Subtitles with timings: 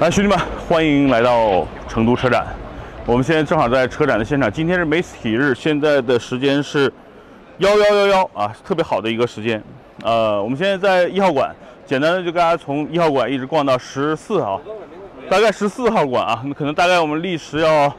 [0.00, 2.46] 来，兄弟们，欢迎来到成都车展。
[3.04, 4.50] 我们现在正好在车展的现场。
[4.50, 6.92] 今天是媒体日，现在的时间是
[7.58, 9.60] 幺幺幺幺啊，特别好的一个时间。
[10.04, 11.52] 呃，我们现在在一号馆，
[11.84, 14.60] 简单的就大家从一号馆一直逛到十四号，
[15.28, 17.92] 大概十四号馆啊，那可能大概我们历时要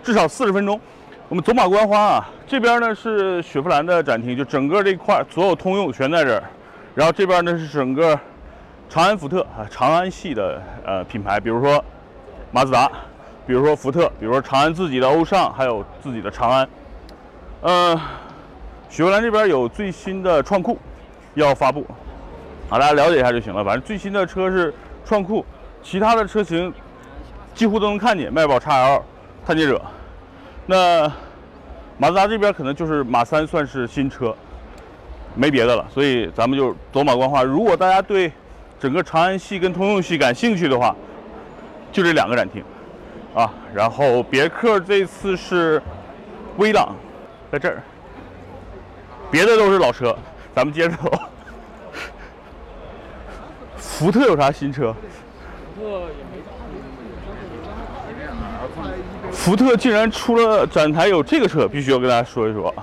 [0.00, 0.80] 至少四十分钟。
[1.28, 6.44] 我们走马观花啊，这边呢是雪佛兰的展厅，就整个这块所有通用全在这儿。
[6.94, 8.16] 然后这边呢是整个
[8.92, 11.82] 长安福特啊，长安系的呃品牌，比如说
[12.50, 12.92] 马自达，
[13.46, 16.68] 比如说福特，比如说长安自己的欧尚，还有自己的长安。
[17.62, 17.98] 呃，
[18.90, 20.78] 雪佛兰这边有最新的创酷
[21.32, 21.86] 要发布，
[22.68, 23.64] 好，大家了解一下就行了。
[23.64, 24.74] 反正最新的车是
[25.06, 25.42] 创酷，
[25.82, 26.70] 其他的车型
[27.54, 29.00] 几乎都能看见，迈宝 XL、
[29.46, 29.80] 探界者。
[30.66, 31.10] 那
[31.96, 34.36] 马自达这边可能就是马三算是新车，
[35.34, 37.42] 没别的了，所以咱们就走马观花。
[37.42, 38.30] 如果大家对
[38.82, 40.92] 整个长安系跟通用系感兴趣的话，
[41.92, 42.64] 就这两个展厅
[43.32, 43.48] 啊。
[43.72, 45.80] 然后别克这次是
[46.56, 46.92] 威朗
[47.52, 47.80] 在这儿，
[49.30, 50.18] 别的都是老车，
[50.52, 51.12] 咱们接着走。
[53.76, 54.92] 福特有啥新车？
[59.30, 62.74] 福特竟然出了展台有这个车，必须要跟大家说一说。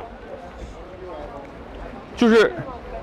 [2.16, 2.54] 就是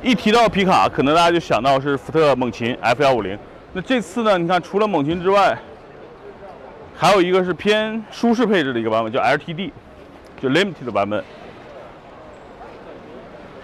[0.03, 3.37] 一提到皮卡，可能大家就想到是福特猛禽 F 幺五零。
[3.73, 5.59] 那这次呢，你看除了猛禽之外，
[6.97, 9.71] 还有一个是偏舒适配置的一个版本，叫 LTD，
[10.41, 11.23] 就 Limited 的版本。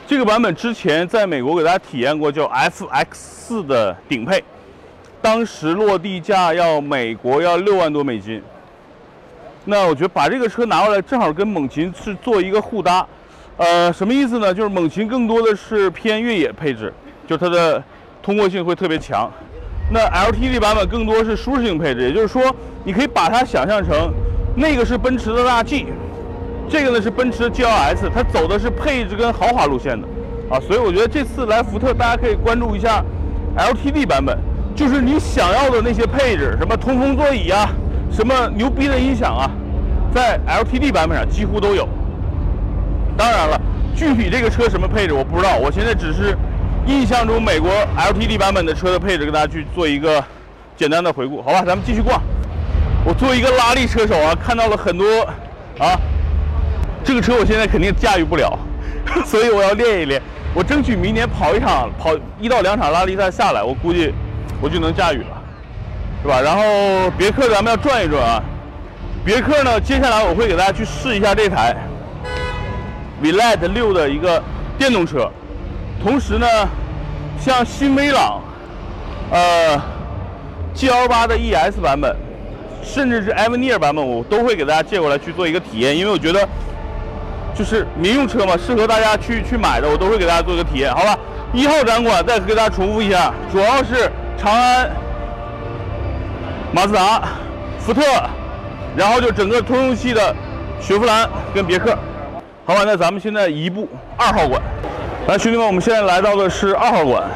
[0.06, 4.42] 这个版本之前在美国给大家体验过，叫 FX 四的顶配，
[5.20, 8.42] 当时落地价要美国要六万多美金。
[9.64, 13.06] 那我觉得把这个车拿过来，正好跟猛禽是做一个互搭，
[13.56, 14.53] 呃，什么意思呢？
[14.53, 16.92] 就是猛禽更多的是偏越野配置，
[17.27, 17.83] 就它的
[18.22, 19.31] 通过性会特别强。
[19.91, 22.42] 那 LTD 版本更多是舒适性配置，也就是说，
[22.84, 24.12] 你可以把它想象成
[24.56, 25.86] 那个是奔驰的大 G，
[26.69, 30.06] 这个呢是奔驰的 GLS，它走的是配置跟豪华路线的
[30.49, 30.59] 啊。
[30.59, 33.05] 所以我觉得这次来福特，大家可以关注一下
[33.56, 34.38] LTD 版本，
[34.75, 37.69] 就是你想要的那些配置，什么通风座椅啊。
[38.10, 39.50] 什么牛逼的音响啊，
[40.15, 41.88] 在 LTD 版本上几乎都有。
[43.17, 43.61] 当然了，
[43.95, 46.37] 具体这个车什么配置我不知道，我现在只是
[46.87, 50.23] 印象中美国 LTD 版本的车的配置，跟大家去做一个
[50.77, 51.62] 简单的回顾，好吧？
[51.65, 52.21] 咱们继续逛。
[53.05, 55.23] 我作为一个拉力车手啊，看到了很多
[55.78, 55.99] 啊，
[57.05, 58.59] 这个车我现在肯定驾驭不了，
[59.27, 60.21] 所以我要练一练。
[60.55, 64.12] 我争取明年跑一场，跑一到两场拉力赛下来，我估计
[64.61, 65.43] 我就能驾驭了。
[66.23, 66.41] 是吧？
[66.41, 66.62] 然后
[67.19, 68.43] 别克咱们要转一转啊。
[69.25, 71.75] 别克呢，接下来我会给大家去试一下这台
[73.22, 74.43] v l e t 六的一个
[74.77, 75.31] 电动车。
[76.03, 76.47] 同时呢，
[77.41, 78.41] 像新威朗、
[79.31, 79.81] 呃
[80.75, 82.16] GL 八的 ES 版本，
[82.82, 85.97] 甚至是 Avenir 版本，我都会给大家借过来去做一个体验。
[85.97, 86.49] 因为我觉得，
[87.55, 91.16] 就是民用车嘛，适合大家去去买的，我都会给大家做一个体验，好吧？
[91.53, 94.91] 一号展馆再给大家重复一下，主要是长安。
[96.75, 97.22] 马自达、
[97.78, 98.00] 福特，
[98.97, 100.34] 然后就整个通用系的
[100.81, 101.94] 雪佛兰跟别克。
[102.65, 104.62] 好吧，那咱们现在移步二号馆。
[105.27, 107.28] 来，兄弟们，我们现在来到的是二号馆。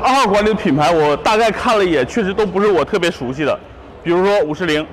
[0.00, 3.58] 二号馆里的品牌我大概看了一眼，确实都不是我特别熟悉的，
[4.04, 4.86] 比如说五十铃、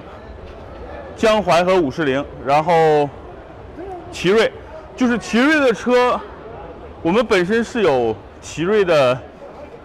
[1.16, 3.08] 江淮和五十铃，然后
[4.12, 4.52] 奇瑞，
[4.96, 6.20] 就是奇瑞的车，
[7.03, 9.16] 我们本身是有奇瑞的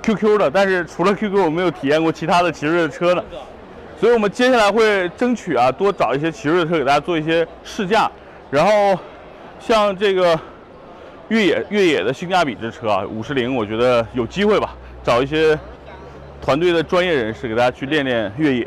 [0.02, 3.22] QQ 的，但是除了 QQ，我没有体验过其他的奇瑞的车呢。
[4.00, 8.10] 所以我们接下来会争取啊，多找一些奇瑞的车给大家做一些试驾，
[8.50, 8.98] 然后
[9.60, 10.38] 像这个
[11.28, 15.58] 越野越野的性价比之车啊，五十铃，我觉得有机会吧，找一些
[16.40, 18.66] 团队的专业人士给大家去练练越野。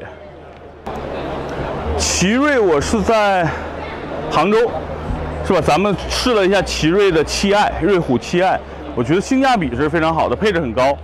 [1.97, 3.47] 奇瑞，我是在
[4.29, 4.57] 杭州，
[5.46, 5.62] 是吧？
[5.62, 8.59] 咱们试了一下奇瑞的七爱，瑞虎七爱，
[8.96, 10.97] 我觉得性价比是非常好的，配置很高。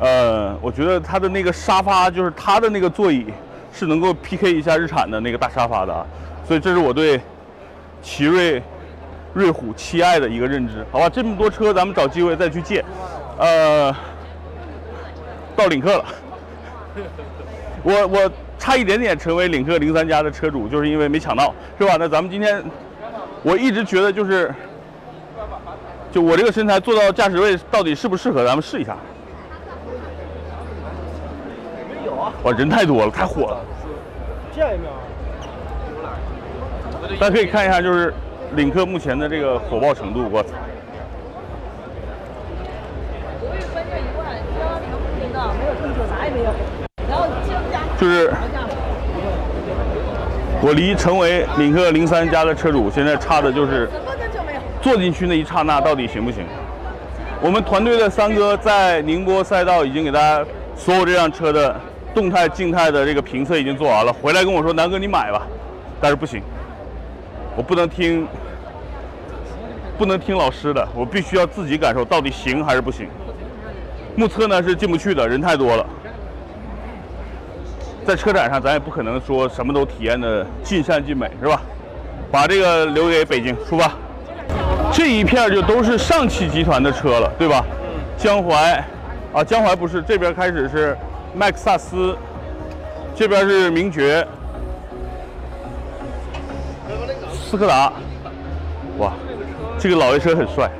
[0.00, 3.26] 呃，我觉得它的那个沙发，就是它的那个座椅。
[3.74, 6.06] 是能够 PK 一下日产的那个大沙发的，
[6.46, 7.18] 所以这是我对
[8.02, 8.62] 奇瑞
[9.34, 11.08] 瑞虎七 i 的一个认知，好吧？
[11.08, 12.84] 这么多车，咱们找机会再去借。
[13.38, 13.94] 呃，
[15.56, 16.04] 到领克了，
[17.82, 21.96] 我我差一点点成为领克零三加的车主，就是因为没抢到，是吧？
[21.98, 22.62] 那咱们今天，
[23.42, 24.54] 我一直觉得就是，
[26.12, 28.96] 就我这个身材坐到驾驶位到底适不适合，咱们试一下。
[32.44, 33.60] 哇，人太多了，太火了！
[34.54, 34.90] 见一秒，
[37.18, 38.12] 大家可以看一下，就是
[38.54, 40.50] 领克目前的这个火爆程度，我操！
[43.40, 44.26] 我也关键一万，
[44.58, 44.86] 交零
[45.20, 46.52] 零的，没有订车，啥也没有。
[47.08, 47.26] 然后
[47.70, 48.30] 加就是
[50.60, 53.88] 我离成为领克零三加的车主，现在差的就是
[54.82, 56.44] 坐进去那一刹那到底行不行？
[57.40, 60.44] 我们团队的三哥在宁波赛道已经给大家
[60.76, 61.74] 所有这辆车的
[62.14, 65.46] 动态、静态的这个评测已经做完了，回来跟我说：“南哥，你买吧。”
[66.00, 66.42] 但是不行，
[67.56, 68.26] 我不能听，
[69.98, 73.06] 不能听老师的，我必须要自己感受到底行还是不行。
[74.16, 75.86] 目测呢是进不去的，人太多了。
[78.04, 81.62] 在车展上，咱也不可能说什么都体验的尽善尽美，是吧？
[82.30, 83.92] 把这个留给北京，出发。
[84.92, 87.64] 这一片就都是上汽集团的车了，对吧？
[88.16, 88.84] 江淮，
[89.32, 90.96] 啊，江淮不是，这边开始是
[91.34, 92.16] 麦克萨斯，
[93.14, 94.26] 这边是名爵，
[97.52, 97.92] 斯柯达，
[98.96, 99.12] 哇，
[99.78, 100.70] 这个老爷车很帅。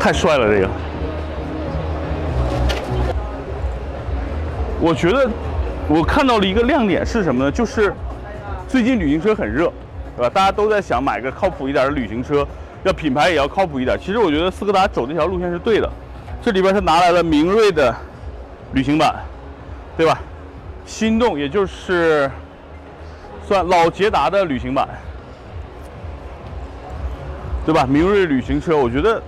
[0.00, 0.68] 太帅了，这个。
[4.80, 5.30] 我觉得
[5.88, 7.52] 我看到了一个亮点是什么呢？
[7.52, 7.94] 就是
[8.66, 9.72] 最近旅行车很热，
[10.16, 10.28] 对吧？
[10.28, 12.44] 大家都在想买个靠谱一点的旅行车，
[12.82, 13.96] 要品牌也要靠谱一点。
[14.00, 15.88] 其实我觉得斯柯达走这条路线是对的。
[16.42, 17.94] 这里边它拿来了明锐的
[18.72, 19.14] 旅行版，
[19.96, 20.18] 对吧？
[20.84, 22.30] 心动也就是
[23.46, 24.88] 算老捷达的旅行版，
[27.64, 27.86] 对吧？
[27.88, 29.22] 明锐旅行车，我觉得。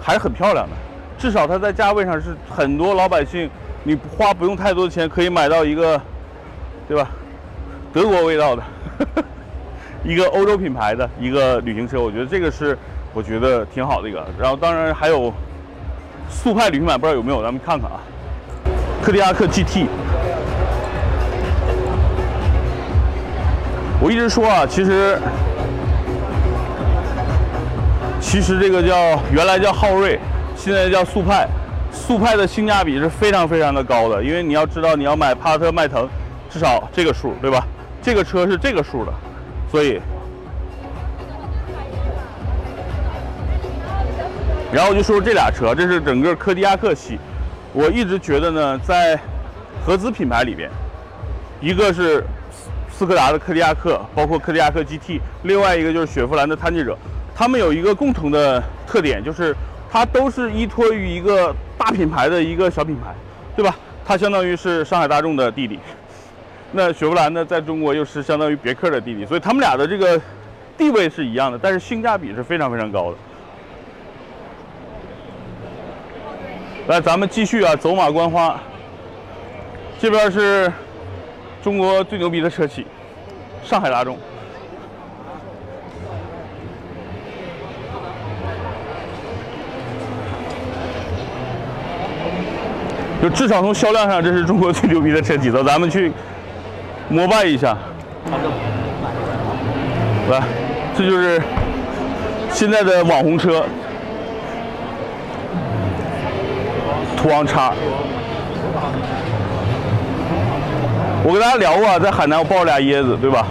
[0.00, 0.74] 还是很漂亮的，
[1.18, 3.50] 至少它在价位上是很多老百姓，
[3.82, 6.00] 你花不用太多的钱可以买到一个，
[6.86, 7.10] 对吧？
[7.92, 8.62] 德国味道的，
[10.04, 12.78] 一个欧洲品牌的一个旅行车，我觉得这个是
[13.12, 14.24] 我觉得挺好的一个。
[14.38, 15.30] 然后当然还有
[16.30, 18.00] 速派旅行版，不知道有没有，咱们看看啊。
[19.08, 19.86] 柯迪亚克 GT，
[24.02, 25.18] 我一直说啊，其实。
[28.20, 30.20] 其实这个叫原来叫昊锐，
[30.54, 31.48] 现在叫速派。
[31.90, 36.06] 速派的性价比是非常非常的高的，因为你要知道你要买帕萨特、迈腾，
[36.50, 37.66] 至少这个数，对吧？
[38.02, 39.12] 这个车是这个数的，
[39.70, 39.98] 所以。
[44.70, 47.18] 然后我就说这俩车，这是整个柯迪亚克系。
[47.72, 49.18] 我一直觉得呢，在
[49.84, 50.70] 合资品牌里边，
[51.60, 52.24] 一个是
[52.90, 56.96] 斯柯达的柯迪亚克，包括柯迪亚克 GT，另外一个就是雪佛兰的探界者。
[57.34, 59.54] 他们有一个共同的特点，就是
[59.90, 63.14] 它都是依托于一个大品牌的一个小品牌，
[63.54, 63.76] 对吧？
[64.04, 65.78] 它相当于是上海大众的弟弟，
[66.72, 70.20] 那雪佛兰呢，在中国又是相当于别克的弟弟，所以他们俩的这个
[70.76, 73.18] 地位是一样的，但是性价比是非常非常高的。
[76.88, 78.58] 来，咱们继续啊，走马观花。
[80.00, 80.72] 这边是
[81.62, 82.86] 中国最牛逼的车企，
[83.62, 84.16] 上海大众。
[93.20, 95.50] 就至少从销量上，这是中国最牛逼的车企。
[95.50, 96.10] 走，咱们去
[97.10, 97.76] 膜拜一下。
[100.30, 100.42] 来，
[100.96, 101.42] 这就是
[102.50, 103.66] 现在的网红车，
[107.18, 107.74] 途昂叉。
[111.24, 113.48] 我跟大家聊过，啊，在海南我抱了俩椰子，对吧？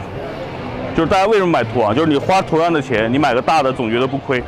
[0.96, 1.94] 就是大家为什么买途昂？
[1.94, 4.42] 就是你花同样的钱，你买个大的总觉得不亏。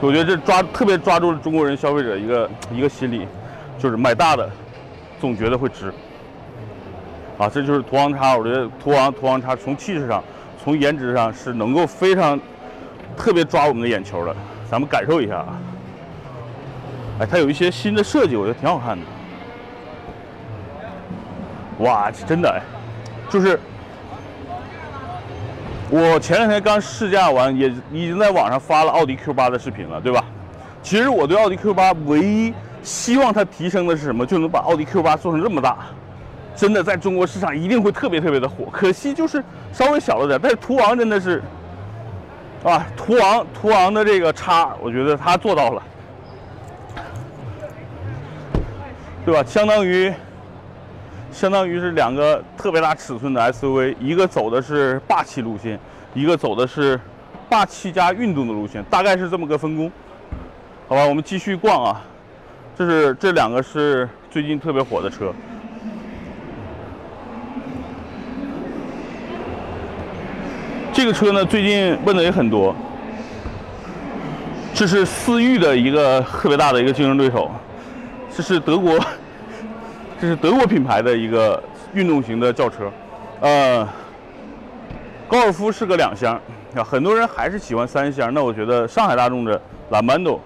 [0.00, 3.26] 我觉得这抓特别抓住了中国人消费者一个一个心理。
[3.78, 4.48] 就是买大的，
[5.20, 5.92] 总觉得会值。
[7.36, 10.22] 啊，这就是途昂叉，我觉得途昂途昂叉从气势上、
[10.62, 12.38] 从颜值上是能够非常
[13.16, 14.32] 特别抓我们的眼球的。
[14.70, 15.58] 咱们感受一下啊。
[17.18, 19.04] 哎，它有一些新的设计，我觉得挺好看的。
[21.78, 22.62] 哇，真的哎，
[23.28, 23.58] 就是
[25.90, 30.24] 我前两天刚试驾完，也已经在网上发了奥迪 Q 八的视频了，对吧？
[30.82, 32.52] 其实我对奥迪 Q 八唯一。
[32.84, 34.26] 希望它提升的是什么？
[34.26, 35.76] 就能把奥迪 Q 八做成这么大，
[36.56, 38.64] 真的在中国市场一定会特别特别的火。
[38.72, 39.40] 可惜就是
[39.72, 41.40] 稍微小了点，但是途昂真的是，
[42.64, 45.80] 啊，途昂途昂的这个叉，我觉得它做到了，
[49.24, 49.42] 对吧？
[49.46, 50.12] 相当于，
[51.30, 55.78] 相当于是两个特别大尺寸的 SUV，一个走的是霸气路线，
[56.12, 57.00] 一个走的是
[57.48, 59.90] 霸气加运动的路线，大概是这么个分工。
[60.88, 62.02] 好吧，我们继续逛啊。
[62.76, 65.32] 这是这两个是最近特别火的车。
[70.92, 72.74] 这个车呢，最近问的也很多。
[74.74, 77.50] 这是思域的一个特别大的一个竞争对手，
[78.34, 78.98] 这是德国，
[80.20, 81.62] 这是德国品牌的一个
[81.94, 82.90] 运动型的轿车。
[83.40, 83.88] 呃，
[85.28, 86.40] 高尔夫是个两厢，
[86.74, 88.32] 啊，很多人还是喜欢三厢。
[88.32, 89.60] 那我觉得上海大众的
[89.90, 90.40] 兰曼多，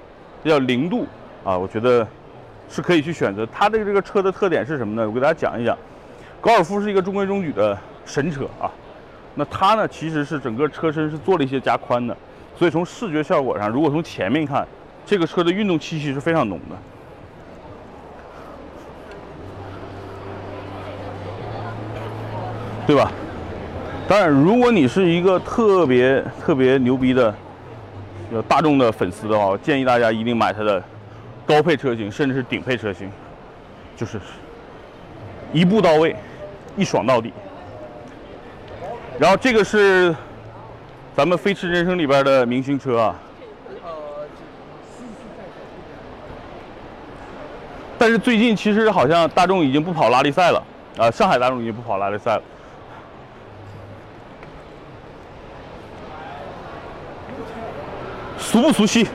[0.45, 1.07] 叫零度
[1.45, 2.07] 啊，我觉得。
[2.69, 3.47] 是可以去选择。
[3.47, 5.09] 它的这个车的特点是什么呢？
[5.09, 5.79] 我给大家讲一讲。
[6.41, 8.67] 高尔夫是一个中规中矩的神车啊，
[9.37, 12.17] 那它呢其实是整个车身是做了一些加宽的，
[12.59, 14.67] 所以从视觉效果上，如果从前面看，
[15.07, 16.75] 这个车的运动气息是非常浓的，
[22.87, 23.11] 对吧？
[24.09, 27.35] 当然，如果你是一个特别特别牛逼的
[28.33, 30.83] 有大众的粉丝的话，我建议大家一定买它的
[31.45, 33.11] 高配车型，甚至是顶配车型，
[33.97, 34.21] 就是
[35.53, 36.15] 一步到位。
[36.79, 37.33] 一爽到底，
[39.19, 40.15] 然后这个是
[41.17, 43.17] 咱们《飞驰人生》里边的明星车啊。
[47.97, 50.63] 但是最近其实好像大众已经不跑拉力赛了
[50.99, 52.43] 啊，上海大众已经不跑拉力赛了。
[58.57, 59.07] 熟不熟悉？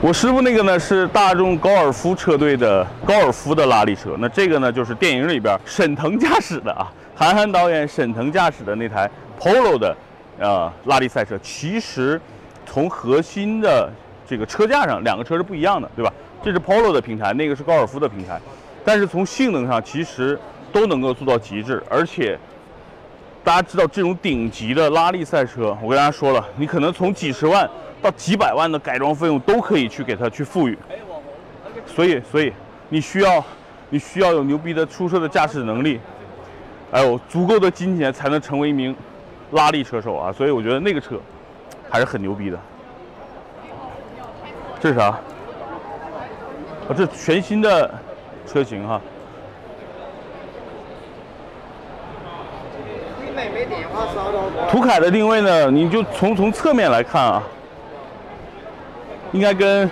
[0.00, 9.94] 我师傅那个呢是大众高尔夫车队的高尔夫的拉力车，那这个呢就是电影里边沈腾驾驶的啊，韩寒导演沈腾驾驶的那台 Polo 的
[10.38, 11.38] 呃拉力赛车。
[11.42, 12.18] 其实
[12.64, 13.92] 从核心的
[14.26, 16.10] 这个车架上，两个车是不一样的，对吧？
[16.42, 18.40] 这是 Polo 的平台，那个是高尔夫的平台，
[18.82, 20.40] 但是从性能上其实
[20.72, 21.82] 都能够做到极致。
[21.90, 22.38] 而且
[23.46, 27.70] 大家知道这种顶级的拉力赛车，我跟大家说了，你可能从几十万。
[28.02, 30.76] 到几百万的改装费用都可以去给它去赋予，
[31.86, 32.52] 所以所以
[32.90, 33.42] 你需要
[33.88, 35.98] 你需要有牛逼的出色的驾驶能力，
[36.92, 38.94] 还有足够的金钱才能成为一名
[39.52, 40.30] 拉力车手啊！
[40.30, 41.18] 所以我觉得那个车
[41.88, 42.58] 还是很牛逼的。
[44.78, 45.06] 这是啥？
[45.06, 45.20] 啊，
[46.94, 47.92] 这全新的
[48.46, 49.00] 车型哈。
[54.70, 55.70] 途凯的定位呢？
[55.70, 57.42] 你就从从侧面来看啊。
[59.32, 59.90] 应该跟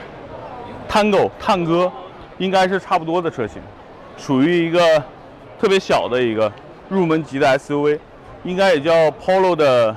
[0.89, 1.93] Tango 探戈
[2.39, 3.61] 应该是差不多的车型，
[4.17, 5.03] 属于一个
[5.61, 6.51] 特别小的一个
[6.89, 7.99] 入门级的 SUV，
[8.45, 9.95] 应该也叫 Polo 的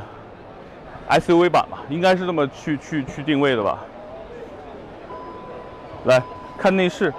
[1.09, 3.79] SUV 版吧，应该是这么去去去定位的吧。
[6.05, 6.21] 来
[6.57, 7.13] 看内饰，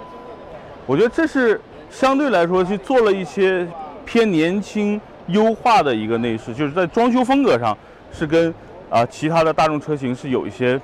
[0.87, 3.67] 我觉得这是相对来说去做了一些
[4.05, 7.77] 偏年轻优化的一个内饰，就是在装修风格上
[8.13, 8.53] 是跟
[8.91, 10.79] 啊其他的大众车型是有一些。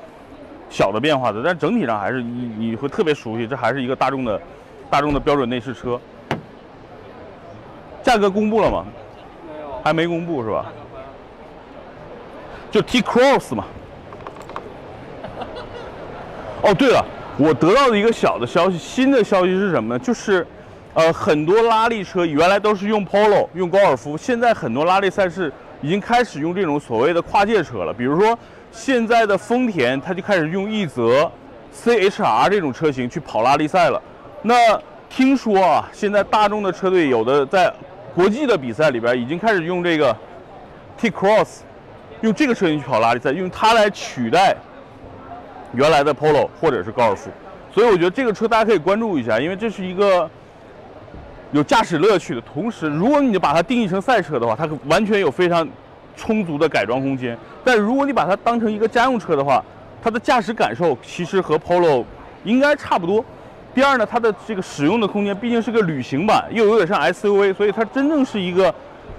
[0.70, 4.40] 小的变化的，但整体上还是你你会特别熟悉，这还是一个大众的，
[4.90, 6.00] 大众的标准内饰车。
[8.02, 8.84] 价格公布了吗？
[9.46, 10.72] 没有，还没公布是吧？
[12.72, 13.66] 就 T Cross 嘛。
[16.62, 17.04] 哦，对了，
[17.38, 19.98] 我得到的一个小的消息，新的消息是什么呢？
[20.02, 20.44] 就是，
[20.94, 28.36] 呃，很多拉力车原来都是用 Polo 用高尔夫，现在很多拉力赛事已经开始用这种所谓的跨界车了，比如说。
[28.76, 31.30] 现在的丰田，它就开始用奕泽
[31.72, 34.02] CHR 这种车型去跑拉力赛了。
[34.42, 34.76] 那
[35.08, 37.72] 听说啊，现在大众的车队有的在
[38.16, 40.16] 国际的比赛里边已经开始用这个
[40.98, 41.60] T Cross，
[42.22, 44.56] 用这个车型去跑拉力赛，用它来取代
[45.72, 47.30] 原来的 Polo 或者是高尔夫。
[47.72, 50.28] 所以我觉得这个车大家可以关注一下，因为这是一个
[51.54, 52.40] 有驾驶乐趣的。
[52.42, 55.66] 同时，如果你把它定义成赛车的话，它完全有非常。
[56.16, 59.60] 充足的改装空间，但如果你把它当成一个家用车的话，
[60.00, 62.04] 它的驾驶感受其实和 Polo
[62.44, 63.24] 应该差不多。
[63.74, 68.72] 第二呢，它的这个使用的空间毕竟是个旅行版，又有点像 SUV，所以它真正是一个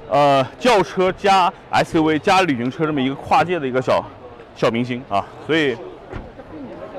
[0.09, 4.01] 呃轿车加 SUV 加旅行车这么一个跨界的一个小
[4.55, 5.25] 小明星啊。
[5.45, 5.75] 所以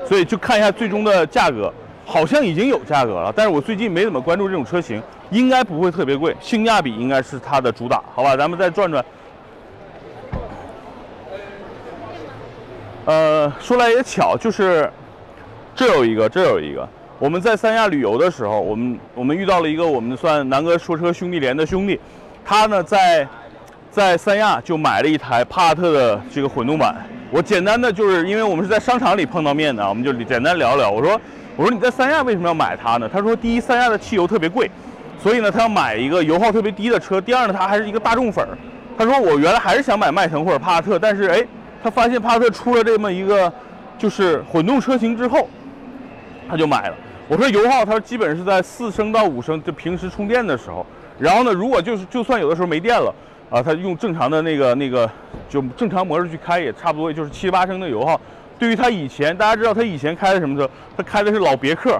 [0.05, 1.73] 所以就看一下最终的价格，
[2.07, 8.37] 好像已经有价格了，但是我最近没怎么关注这种车型，应该不会特别贵，性价比应该是它的主打，好吧？
[8.37, 9.03] 咱们再转转。
[13.03, 14.89] 呃，说来也巧，就是
[15.75, 16.87] 这有一个，这有一个。
[17.19, 21.99] 我们在三亚旅游的时候，我们我们遇到了一个我们算南哥说车兄弟连的兄弟，
[22.45, 23.27] 他呢在
[23.91, 26.95] 在三亚就买了一台帕萨特的这个混动版。
[27.31, 30.89] 我简单的就是，因为我们是在商场里碰到面的，我们就简单聊聊。
[30.89, 31.19] 我说
[31.57, 33.09] 我说你在三亚为什么要买它呢？
[33.11, 34.71] 他说第一，三亚的汽油特别贵，
[35.19, 37.19] 所以呢他要买一个油耗特别低的车。
[37.19, 38.57] 第二呢，他还是一个大众粉儿。
[38.97, 41.45] 他说我原来还是想买迈腾或者帕萨特，但是哎。
[41.83, 43.53] 他发现帕萨特出了这么一个，
[43.99, 45.47] 就是混动车型之后，
[46.49, 46.95] 他就买了。
[47.27, 50.83] 我说油耗，他说基本是在四升到五升，就平时充电的时候。
[51.19, 53.13] 然后呢，如果就是就算有的时候没电了，
[53.51, 55.09] 啊，他用正常的那个那个
[55.47, 58.19] 就正常模式去开，也差不多就是七八升的油耗。
[58.57, 60.69] 对于他以前，大家知道他以前开的什么车？
[60.95, 61.99] 他开的是老别克，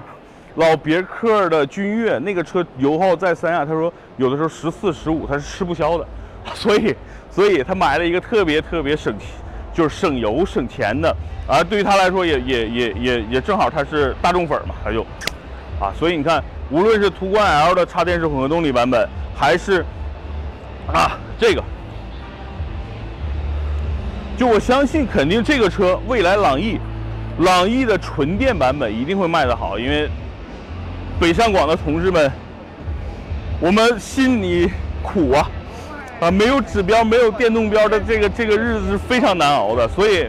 [0.56, 6.08] 老别克的君越，那个车油耗在三亚，他说有的时候十四十五，他是吃不消的。
[6.54, 6.96] 所以，
[7.30, 9.14] 所以他买了一个特别特别省。
[9.74, 11.16] 就是省油省钱的。
[11.48, 15.04] 而对于他来说，也也也也也正好他是大众粉嘛，他就
[15.80, 19.86] 啊，所以你看，无论是途观 L 的插电式混合动力版本，还是
[20.92, 21.64] 啊这个，
[24.38, 26.80] 就我相信肯定这个车未来朗逸，
[27.40, 30.08] 朗逸的纯电版本一定会卖得好，因为
[31.20, 32.32] 北上广的同志们，
[33.60, 35.50] 我们心里苦啊
[36.22, 40.28] 啊，没有指标、没有电动标的这个这个日子是非常难熬的，所以。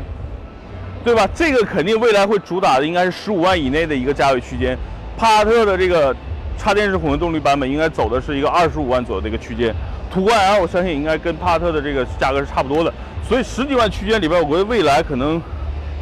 [1.05, 1.27] 对吧？
[1.33, 4.77] 这个肯定未来会主打的应该是十五万以内的一个价位区间。
[5.17, 6.15] 帕萨特的这个
[6.59, 9.73] 插电式混合动力版本应该走的是一个二十五万左右的一个区间。
[10.13, 12.93] 途观 L 我相信应该跟帕萨特的这个价格是差不多的。
[13.27, 15.41] 所以十几万区间里边，我觉得未来可能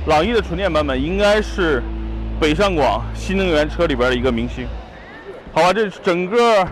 [0.06, 1.82] 朗逸的纯电版本应该是
[2.40, 4.66] 北上广新能源车里边的一个明星。
[5.52, 6.66] 好吧，这整个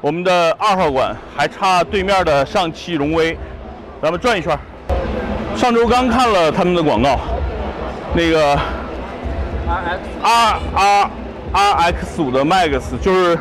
[0.00, 3.36] 我们的二号馆还差对面的上汽荣威，
[4.02, 4.58] 咱们转一圈。
[5.56, 7.18] 上周刚看了他们的广告。
[8.16, 8.56] 那个
[10.22, 11.10] R R
[11.52, 13.36] R X 五的 Max 就是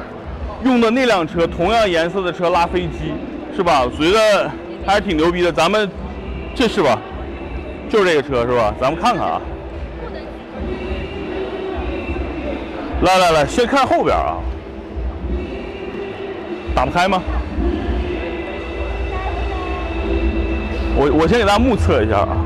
[0.63, 3.13] 用的那辆车，同样颜色的车拉飞机，
[3.55, 3.83] 是吧？
[3.83, 4.49] 我觉得
[4.83, 5.51] 还是挺牛逼的。
[5.51, 5.87] 咱们
[6.55, 6.99] 这是吧？
[7.89, 8.73] 就是这个车是吧？
[8.79, 9.41] 咱们看看啊。
[13.01, 14.37] 来来来，先看后边啊。
[16.75, 17.21] 打不开吗？
[20.95, 22.37] 我我先给大家目测一下啊。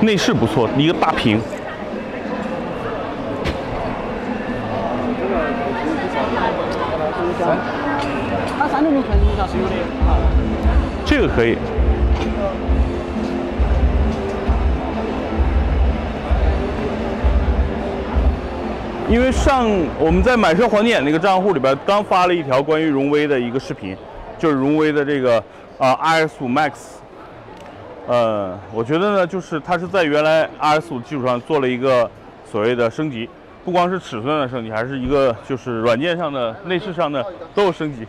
[0.00, 1.40] 内饰不错，一个大屏。
[11.06, 11.56] 这个可以。
[19.06, 23.94] 因为上我们在买车黄点那个账户里边刚发了一条关于荣威的一个视频，
[24.38, 25.42] 就是荣威的这个
[25.78, 26.72] 啊 RS5 Max。
[28.06, 32.10] 呃，我觉得呢，就是它是在原来 RS5 基础上做了一个
[32.50, 33.28] 所谓的升级，
[33.64, 38.06] 不光是尺寸的升级，还是一个就是软件上的、内饰上的都有升级。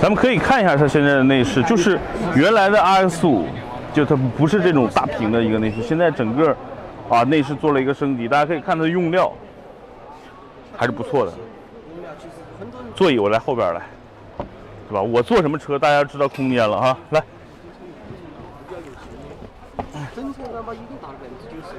[0.00, 1.98] 咱们可以看一下它现在的内饰，就是
[2.34, 3.44] 原来的 RS5
[3.92, 6.54] 就它不是这种大屏的一个内饰，现在整个
[7.08, 9.32] 啊内饰做了一个升级，大家可以看它的用料
[10.76, 11.32] 还是不错的。
[12.94, 13.80] 座椅我来后边来，
[14.88, 15.02] 是吧？
[15.02, 17.22] 我坐什么车，大家知道空间了哈，来。
[20.14, 21.74] 整车嘛已经达到百分之九十，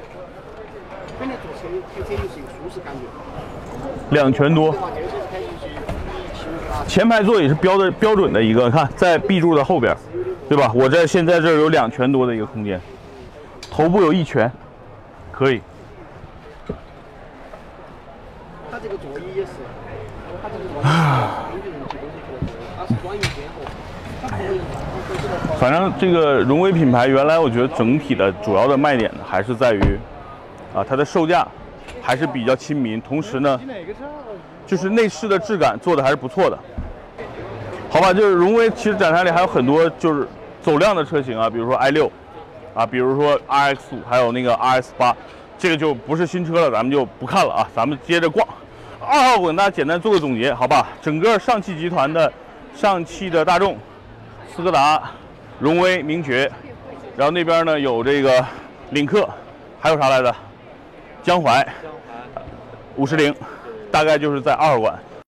[1.19, 3.01] 本来坐车开车就是一个舒适感觉。
[4.09, 4.75] 两拳多。
[6.87, 9.95] 前排座椅是标的标准的一个，看在 B 柱的后边，
[10.47, 10.71] 对吧？
[10.73, 12.79] 我这现在这儿有两拳多的一个空间，
[13.69, 14.51] 头部有一拳，
[15.31, 15.61] 可以。
[18.69, 19.49] 它这个座椅也是，
[20.41, 20.83] 它这个座椅
[21.51, 23.65] 根据人气都是合适，它是软硬兼合，
[24.21, 24.59] 它可以。
[25.59, 29.97] 反正这个荣威品牌，原来我觉得整体的主要的卖点，还是在于，
[30.75, 31.47] 啊，它的售价
[32.01, 33.59] 还是比较亲民，同时呢，
[34.65, 36.57] 就是内饰的质感做的还是不错的。
[37.89, 40.27] 好吧，就是荣威其实展台里还有很多就是
[40.61, 42.11] 走量的车型啊，比如说 i 六，
[42.73, 45.15] 啊，比如说 RX 五，还有那个 RS 八，
[45.57, 48.47] 这个就不是新车了，咱们就不看了啊，咱们接着逛。
[48.99, 50.87] 二号我跟大家简单做个总结，好吧？
[51.01, 52.31] 整个上汽集团的
[52.75, 53.77] 上汽的大众、
[54.55, 55.01] 斯柯达。
[55.59, 56.51] 荣威、名爵，
[57.15, 58.45] 然后那边呢有这个
[58.91, 59.27] 领克，
[59.81, 60.35] 还有啥来着？
[61.27, 61.67] 江淮、
[62.95, 63.35] 五十铃，
[63.91, 64.97] 大概就是在二馆。